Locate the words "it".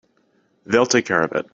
1.33-1.47